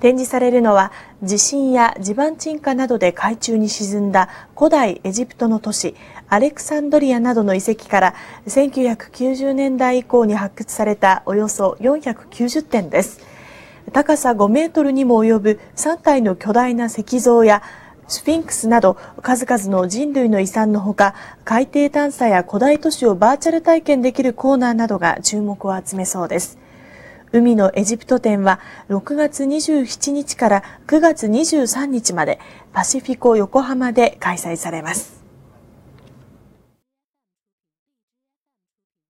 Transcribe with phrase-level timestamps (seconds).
[0.00, 5.94] 展示されるのは地震や地盤沈下などで海中に沈んだ古代エジプトの都市
[6.28, 8.14] アレクサンドリアなどの遺跡から
[8.46, 13.20] 1990年代以降に発掘されたおよそ490点です。
[13.92, 17.62] 高さ5メートルにも及ぶ3体の巨大な石像や
[18.08, 26.65] スフィンクスなど数々の人類の遺産のほか海底探査や古代都市をバーチャル体験できるコーナーなどが注目を集めそうです。
[27.36, 32.40] 海のエジプト展は6月27日から9月23日まで
[32.72, 35.15] パシフィコ横浜で開催されます。